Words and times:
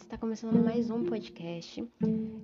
está 0.00 0.16
começando 0.16 0.58
mais 0.64 0.90
um 0.90 1.04
podcast. 1.04 1.86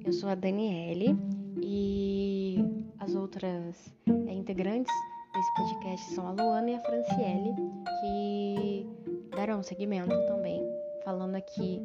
Eu 0.04 0.12
sou 0.12 0.28
a 0.28 0.34
Daniele 0.34 1.16
e 1.62 2.58
as 2.98 3.14
outras 3.14 3.90
é, 4.26 4.32
integrantes 4.34 4.92
desse 5.32 5.54
podcast 5.54 6.14
são 6.14 6.26
a 6.26 6.32
Luana 6.32 6.70
e 6.70 6.74
a 6.74 6.80
Franciele, 6.80 7.54
que 8.00 8.86
darão 9.34 9.62
seguimento 9.62 10.14
também, 10.26 10.62
falando 11.04 11.36
aqui 11.36 11.80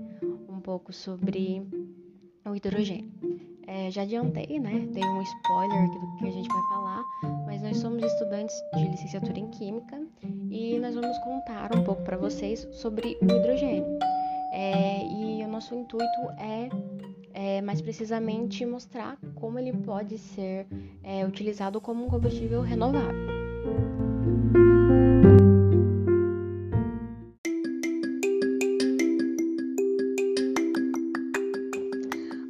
um 0.49 0.59
pouco 0.59 0.91
sobre 0.91 1.65
o 2.45 2.53
hidrogênio. 2.53 3.09
É, 3.65 3.89
já 3.89 4.01
adiantei, 4.01 4.59
né? 4.59 4.85
Dei 4.91 5.03
um 5.03 5.21
spoiler 5.21 5.89
do 5.89 6.17
que 6.17 6.27
a 6.27 6.31
gente 6.31 6.49
vai 6.49 6.61
falar, 6.63 7.03
mas 7.45 7.61
nós 7.61 7.77
somos 7.77 8.03
estudantes 8.03 8.55
de 8.75 8.89
licenciatura 8.89 9.39
em 9.39 9.47
Química 9.47 9.97
e 10.51 10.77
nós 10.79 10.93
vamos 10.93 11.17
contar 11.19 11.73
um 11.73 11.85
pouco 11.85 12.03
para 12.03 12.17
vocês 12.17 12.67
sobre 12.73 13.17
o 13.21 13.25
hidrogênio. 13.25 13.97
É, 14.55 15.03
e 15.07 15.32
nosso 15.53 15.75
intuito 15.75 16.19
é, 16.39 16.67
é, 17.31 17.61
mais 17.61 17.79
precisamente 17.79 18.65
mostrar 18.65 19.19
como 19.35 19.59
ele 19.59 19.71
pode 19.71 20.17
ser 20.17 20.65
é, 21.03 21.23
utilizado 21.27 21.79
como 21.79 22.03
um 22.03 22.09
combustível 22.09 22.61
renovável. 22.61 23.13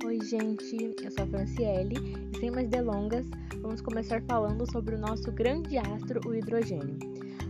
Oi, 0.06 0.20
gente, 0.24 0.96
eu 1.04 1.12
sou 1.12 1.26
a 1.26 1.28
Franciele 1.28 1.96
e 2.34 2.40
sem 2.40 2.52
mais 2.52 2.70
delongas, 2.70 3.30
vamos 3.62 3.82
começar 3.82 4.22
falando 4.24 4.66
sobre 4.72 4.96
o 4.96 4.98
nosso 4.98 5.30
grande 5.30 5.78
astro, 5.78 6.22
o 6.26 6.34
hidrogênio. 6.34 6.98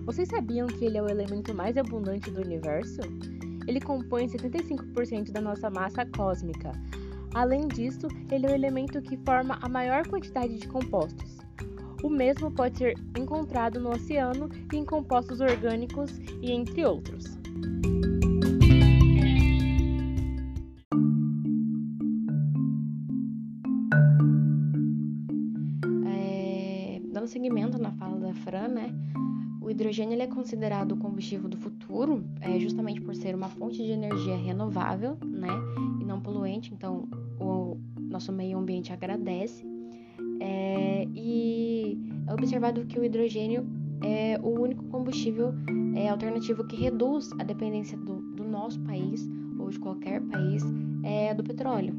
Vocês 0.04 0.28
sabiam 0.28 0.66
que 0.66 0.84
ele 0.84 0.98
é 0.98 1.02
o 1.04 1.08
elemento 1.08 1.54
mais 1.54 1.78
abundante 1.78 2.32
do 2.32 2.42
universo? 2.42 3.02
Ele 3.68 3.80
compõe 3.80 4.28
75% 4.28 5.32
da 5.32 5.42
nossa 5.42 5.70
massa 5.70 6.06
cósmica. 6.06 6.72
Além 7.34 7.68
disso, 7.68 8.08
ele 8.32 8.46
é 8.46 8.50
o 8.50 8.54
elemento 8.54 9.02
que 9.02 9.18
forma 9.18 9.58
a 9.62 9.68
maior 9.68 10.08
quantidade 10.08 10.58
de 10.58 10.68
compostos. 10.68 11.38
O 12.04 12.10
mesmo 12.10 12.52
pode 12.52 12.78
ser 12.78 12.96
encontrado 13.18 13.80
no 13.80 13.90
oceano 13.92 14.50
e 14.72 14.76
em 14.76 14.86
compostos 14.86 15.40
orgânicos 15.40 16.12
e 16.42 16.52
entre 16.52 16.86
outros. 16.86 17.24
É, 26.06 27.02
dando 27.14 27.28
seguimento 27.28 27.82
na 27.82 27.94
fala 27.94 28.20
da 28.20 28.34
Fran, 28.34 28.68
né? 28.68 28.94
O 29.64 29.72
hidrogênio 29.72 30.22
é 30.22 30.28
considerado 30.28 30.92
o 30.92 30.98
combustível 30.98 31.48
do 31.48 31.56
futuro, 31.56 32.22
é, 32.42 32.60
justamente 32.60 33.00
por 33.00 33.16
ser 33.16 33.34
uma 33.34 33.48
fonte 33.48 33.78
de 33.78 33.92
energia 33.92 34.36
renovável, 34.36 35.18
né, 35.24 35.48
e 36.02 36.04
não 36.04 36.20
poluente. 36.20 36.74
Então, 36.74 37.08
o 37.40 37.78
nosso 37.98 38.34
meio 38.34 38.58
ambiente 38.58 38.92
agradece. 38.92 39.66
É, 40.42 41.08
e 41.16 41.98
é 42.28 42.34
observado 42.34 42.86
que 42.86 43.00
o 43.00 43.06
hidrogênio 43.06 43.66
é 44.04 44.38
o 44.44 44.50
único 44.50 44.84
combustível 44.88 45.54
é, 45.96 46.10
alternativo 46.10 46.66
que 46.66 46.76
reduz 46.76 47.32
a 47.40 47.44
dependência 47.46 47.98
do, 47.98 48.16
do 48.36 48.44
nosso 48.44 48.82
país 48.82 49.26
ou 49.58 49.70
de 49.70 49.80
qualquer 49.80 50.22
país 50.24 50.62
é, 51.04 51.34
do 51.34 51.42
petróleo. 51.42 51.96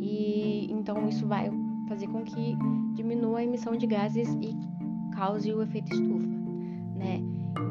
E 0.00 0.66
então 0.72 1.08
isso 1.08 1.28
vai 1.28 1.48
fazer 1.88 2.08
com 2.08 2.24
que 2.24 2.56
diminua 2.94 3.38
a 3.38 3.44
emissão 3.44 3.76
de 3.76 3.86
gases 3.86 4.28
e 4.42 4.52
cause 5.14 5.52
o 5.52 5.62
efeito 5.62 5.94
estufa 5.94 6.36
né? 6.96 7.20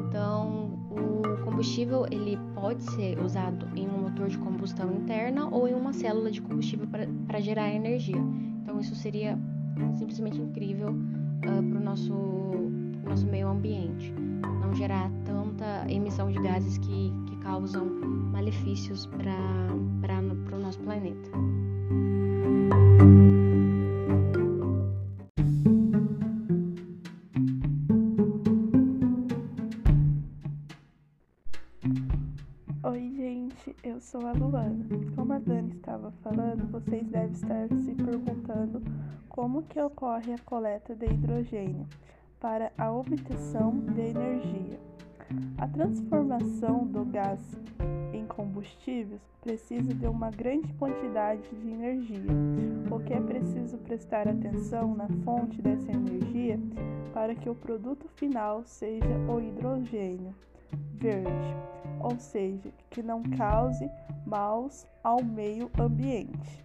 Então, 0.08 0.78
o 0.90 1.44
combustível 1.44 2.06
ele 2.10 2.38
pode 2.54 2.82
ser 2.82 3.18
usado 3.18 3.68
em 3.76 3.88
um 3.88 4.02
motor 4.02 4.28
de 4.28 4.38
combustão 4.38 4.92
interna 4.92 5.48
ou 5.48 5.68
em 5.68 5.74
uma 5.74 5.92
célula 5.92 6.30
de 6.30 6.40
combustível 6.40 6.86
para 7.26 7.40
gerar 7.40 7.72
energia. 7.72 8.22
Então, 8.62 8.80
isso 8.80 8.94
seria 8.94 9.38
simplesmente 9.98 10.40
incrível 10.40 10.90
uh, 10.90 11.70
para 11.70 11.80
o 11.80 11.82
nosso, 11.82 12.14
nosso 13.04 13.26
meio 13.26 13.48
ambiente. 13.48 14.12
Não 14.60 14.74
gerar 14.74 15.10
tanta 15.24 15.90
emissão 15.90 16.30
de 16.30 16.38
gases 16.40 16.78
que, 16.78 17.12
que 17.26 17.36
causam 17.38 17.86
malefícios 18.32 19.06
para 19.06 20.56
o 20.56 20.58
nosso 20.58 20.78
planeta. 20.80 21.30
Sou 34.18 34.26
a 34.26 34.32
Luana. 34.32 34.86
Como 35.14 35.32
a 35.34 35.38
Dani 35.38 35.74
estava 35.76 36.10
falando, 36.22 36.70
vocês 36.70 37.06
devem 37.08 37.32
estar 37.32 37.68
se 37.68 37.94
perguntando 37.94 38.82
como 39.28 39.62
que 39.64 39.78
ocorre 39.78 40.32
a 40.32 40.38
coleta 40.38 40.94
de 40.94 41.04
hidrogênio 41.04 41.86
para 42.40 42.72
a 42.78 42.90
obtenção 42.90 43.72
de 43.92 44.00
energia. 44.00 44.80
A 45.58 45.68
transformação 45.68 46.86
do 46.86 47.04
gás 47.04 47.40
em 48.14 48.24
combustíveis 48.26 49.20
precisa 49.42 49.92
de 49.92 50.06
uma 50.06 50.30
grande 50.30 50.72
quantidade 50.74 51.42
de 51.54 51.68
energia, 51.68 52.32
o 52.90 52.98
que 53.00 53.12
é 53.12 53.20
preciso 53.20 53.76
prestar 53.78 54.28
atenção 54.28 54.96
na 54.96 55.08
fonte 55.24 55.60
dessa 55.60 55.92
energia 55.92 56.58
para 57.12 57.34
que 57.34 57.50
o 57.50 57.54
produto 57.54 58.08
final 58.16 58.62
seja 58.64 59.18
o 59.28 59.40
hidrogênio 59.40 60.34
verde, 60.94 61.56
ou 62.00 62.18
seja, 62.18 62.70
que 62.90 63.02
não 63.02 63.22
cause 63.22 63.88
maus 64.26 64.86
ao 65.02 65.22
meio 65.22 65.70
ambiente. 65.78 66.64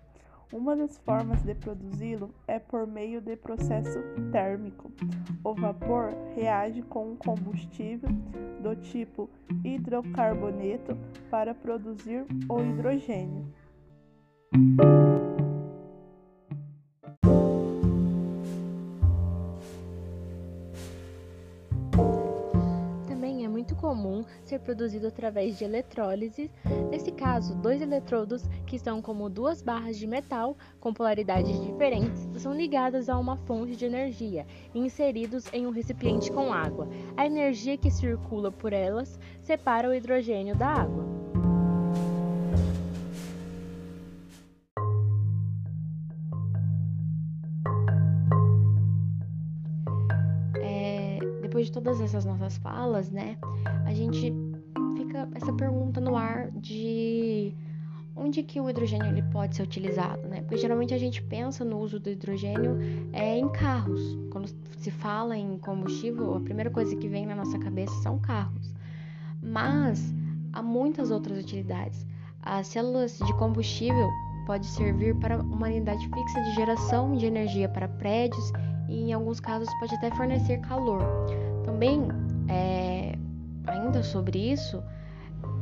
Uma 0.51 0.75
das 0.75 0.97
formas 0.97 1.41
de 1.43 1.55
produzi-lo 1.55 2.29
é 2.45 2.59
por 2.59 2.85
meio 2.85 3.21
de 3.21 3.37
processo 3.37 3.99
térmico. 4.33 4.91
O 5.45 5.53
vapor 5.53 6.13
reage 6.35 6.81
com 6.81 7.11
um 7.11 7.15
combustível 7.15 8.09
do 8.61 8.75
tipo 8.75 9.29
hidrocarboneto 9.63 10.97
para 11.29 11.53
produzir 11.53 12.25
o 12.49 12.59
hidrogênio. 12.59 13.45
Ser 24.43 24.59
produzido 24.59 25.07
através 25.07 25.57
de 25.57 25.63
eletrólise. 25.63 26.49
Nesse 26.89 27.11
caso, 27.11 27.55
dois 27.55 27.81
eletrodos 27.81 28.43
que 28.65 28.79
são 28.79 29.01
como 29.01 29.29
duas 29.29 29.61
barras 29.61 29.97
de 29.97 30.07
metal 30.07 30.57
com 30.79 30.93
polaridades 30.93 31.59
diferentes 31.61 32.27
são 32.37 32.53
ligadas 32.53 33.09
a 33.09 33.17
uma 33.17 33.37
fonte 33.37 33.75
de 33.75 33.85
energia 33.85 34.45
e 34.73 34.79
inseridos 34.79 35.45
em 35.53 35.67
um 35.67 35.71
recipiente 35.71 36.31
com 36.31 36.51
água. 36.53 36.87
A 37.15 37.25
energia 37.25 37.77
que 37.77 37.91
circula 37.91 38.51
por 38.51 38.73
elas 38.73 39.19
separa 39.41 39.89
o 39.89 39.93
hidrogênio 39.93 40.55
da 40.55 40.67
água. 40.67 41.10
Depois 51.51 51.65
de 51.65 51.73
todas 51.73 51.99
essas 51.99 52.23
nossas 52.23 52.55
falas, 52.59 53.11
né, 53.11 53.37
a 53.85 53.93
gente 53.93 54.33
fica 54.95 55.27
essa 55.35 55.51
pergunta 55.51 55.99
no 55.99 56.15
ar 56.15 56.49
de 56.51 57.53
onde 58.15 58.41
que 58.41 58.61
o 58.61 58.69
hidrogênio 58.69 59.07
ele 59.07 59.21
pode 59.23 59.57
ser 59.57 59.63
utilizado, 59.63 60.29
né? 60.29 60.39
Porque 60.43 60.55
geralmente 60.55 60.93
a 60.93 60.97
gente 60.97 61.21
pensa 61.21 61.65
no 61.65 61.77
uso 61.79 61.99
do 61.99 62.09
hidrogênio 62.09 62.77
é 63.11 63.37
em 63.37 63.49
carros. 63.49 64.17
Quando 64.31 64.47
se 64.77 64.89
fala 64.91 65.35
em 65.35 65.57
combustível, 65.57 66.35
a 66.35 66.39
primeira 66.39 66.69
coisa 66.69 66.95
que 66.95 67.09
vem 67.09 67.25
na 67.25 67.35
nossa 67.35 67.59
cabeça 67.59 67.93
são 68.01 68.17
carros. 68.17 68.73
Mas 69.41 70.13
há 70.53 70.61
muitas 70.61 71.11
outras 71.11 71.37
utilidades. 71.37 72.07
As 72.41 72.67
células 72.67 73.17
de 73.17 73.33
combustível 73.33 74.09
pode 74.45 74.67
servir 74.67 75.15
para 75.15 75.37
uma 75.37 75.67
unidade 75.67 76.07
fixa 76.07 76.41
de 76.43 76.55
geração 76.55 77.13
de 77.13 77.25
energia 77.25 77.67
para 77.67 77.89
prédios 77.89 78.53
e 78.91 79.09
em 79.09 79.13
alguns 79.13 79.39
casos 79.39 79.69
pode 79.79 79.95
até 79.95 80.11
fornecer 80.11 80.59
calor. 80.59 81.01
Também, 81.63 82.07
é, 82.49 83.15
ainda 83.65 84.03
sobre 84.03 84.51
isso, 84.51 84.83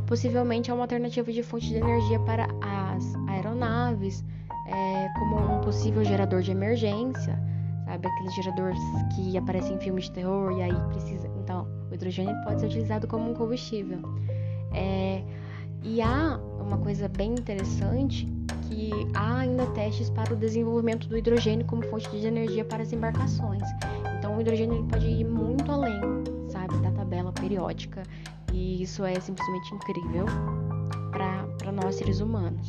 possivelmente 0.08 0.72
é 0.72 0.74
uma 0.74 0.84
alternativa 0.84 1.31
de 1.31 1.44
fonte 1.44 1.68
de 1.68 1.76
energia 1.76 2.20
para 2.22 2.48
as 2.62 3.16
aeronaves, 3.28 4.26
é, 4.66 5.10
como 5.20 5.38
um 5.38 5.62
possível 5.62 6.04
gerador 6.04 6.42
de 6.42 6.52
emergência, 6.52 7.40
sabe? 7.86 8.08
Aqueles 8.08 8.34
geradores 8.34 8.80
que 9.16 9.38
aparecem 9.38 9.76
em 9.76 9.80
filmes 9.80 10.06
de 10.06 10.12
terror 10.14 10.52
e 10.58 10.64
aí 10.64 10.76
precisa. 10.90 11.28
Então, 11.44 11.68
o 11.92 11.94
hidrogênio 11.94 12.36
pode 12.44 12.60
ser 12.60 12.68
utilizado 12.68 13.08
como 13.08 13.30
um 13.30 13.34
combustível. 13.36 14.00
É, 14.74 15.24
e 15.84 16.02
há 16.02 16.40
uma 16.60 16.78
coisa 16.80 17.08
bem 17.08 17.34
interessante 17.34 18.38
que 18.69 18.92
há 19.16 19.39
ainda 19.39 19.66
testes 19.68 20.10
para 20.12 20.31
o 20.33 20.38
desenvolvimento 20.38 21.07
do 21.07 21.18
hidrogênio 21.18 21.66
como 21.66 21.81
fonte 21.83 22.10
de 22.12 22.27
energia 22.27 22.63
para 22.63 22.83
as 22.83 22.94
embarcações. 22.94 23.63
Então, 24.18 24.38
o 24.38 24.42
hidrogênio 24.42 24.86
pode 24.86 25.07
ir 25.07 25.25
muito 25.25 25.71
além, 25.71 26.00
sabe, 26.48 26.77
da 26.77 26.92
tabela 26.92 27.31
periódica, 27.33 28.04
e 28.54 28.81
isso 28.83 29.04
é 29.04 29.19
simplesmente 29.19 29.74
incrível 29.74 30.25
para 31.12 31.71
nós 31.71 31.95
seres 31.95 32.19
humanos. 32.19 32.68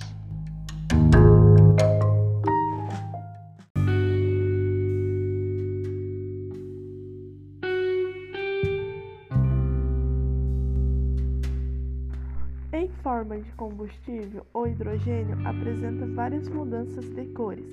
Em 12.81 12.89
forma 13.03 13.39
de 13.39 13.53
combustível, 13.53 14.47
o 14.55 14.67
hidrogênio 14.67 15.37
apresenta 15.47 16.07
várias 16.07 16.49
mudanças 16.49 17.05
de 17.11 17.27
cores, 17.35 17.71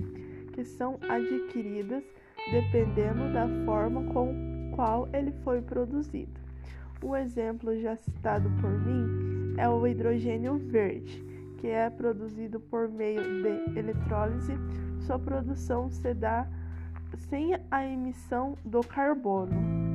que 0.51 0.65
são 0.65 0.99
adquiridas 1.07 2.03
dependendo 2.51 3.31
da 3.31 3.47
forma 3.63 4.03
com 4.11 4.69
qual 4.75 5.07
ele 5.13 5.31
foi 5.45 5.61
produzido. 5.61 6.37
O 7.01 7.15
exemplo 7.15 7.79
já 7.79 7.95
citado 7.95 8.49
por 8.59 8.69
mim 8.69 9.55
é 9.57 9.69
o 9.69 9.87
hidrogênio 9.87 10.57
verde, 10.57 11.23
que 11.57 11.67
é 11.67 11.89
produzido 11.89 12.59
por 12.59 12.89
meio 12.89 13.23
de 13.23 13.79
eletrólise. 13.79 14.55
Sua 15.05 15.17
produção 15.17 15.89
se 15.89 16.13
dá 16.13 16.45
sem 17.29 17.57
a 17.71 17.85
emissão 17.85 18.57
do 18.65 18.81
carbono. 18.81 19.86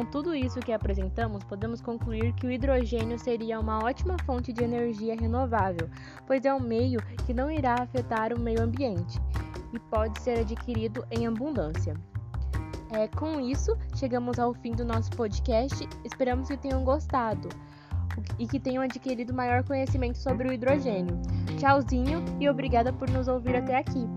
Com 0.00 0.06
tudo 0.06 0.34
isso 0.34 0.60
que 0.60 0.72
apresentamos, 0.72 1.44
podemos 1.44 1.82
concluir 1.82 2.32
que 2.32 2.46
o 2.46 2.50
hidrogênio 2.50 3.18
seria 3.18 3.60
uma 3.60 3.84
ótima 3.84 4.16
fonte 4.24 4.50
de 4.50 4.64
energia 4.64 5.14
renovável, 5.14 5.90
pois 6.26 6.42
é 6.46 6.54
um 6.54 6.58
meio 6.58 7.02
que 7.26 7.34
não 7.34 7.50
irá 7.50 7.74
afetar 7.74 8.32
o 8.32 8.40
meio 8.40 8.62
ambiente 8.62 9.20
e 9.74 9.78
pode 9.78 10.18
ser 10.22 10.38
adquirido 10.38 11.04
em 11.10 11.26
abundância. 11.26 11.94
É, 12.90 13.08
com 13.08 13.40
isso, 13.40 13.76
chegamos 13.94 14.38
ao 14.38 14.54
fim 14.54 14.72
do 14.72 14.86
nosso 14.86 15.10
podcast. 15.10 15.86
Esperamos 16.02 16.48
que 16.48 16.56
tenham 16.56 16.82
gostado 16.82 17.50
e 18.38 18.46
que 18.46 18.58
tenham 18.58 18.82
adquirido 18.82 19.34
maior 19.34 19.62
conhecimento 19.64 20.16
sobre 20.16 20.48
o 20.48 20.52
hidrogênio. 20.52 21.20
Tchauzinho 21.58 22.24
e 22.40 22.48
obrigada 22.48 22.90
por 22.90 23.10
nos 23.10 23.28
ouvir 23.28 23.54
até 23.54 23.76
aqui. 23.76 24.08